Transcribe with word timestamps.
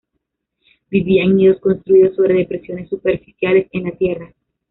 Vivía 0.89 1.25
en 1.25 1.35
nidos 1.35 1.59
construidos 1.59 2.15
sobre 2.15 2.33
depresiones 2.33 2.89
superficiales 2.89 3.67
en 3.71 3.83
la 3.83 3.91
tierra. 3.91 4.33